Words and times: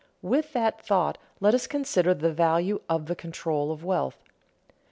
With 0.23 0.53
that 0.53 0.83
thought 0.83 1.19
let 1.39 1.53
us 1.53 1.67
consider 1.67 2.15
the 2.15 2.33
value 2.33 2.81
of 2.89 3.05
the 3.05 3.15
control 3.15 3.71
of 3.71 3.83
wealth. 3.85 4.17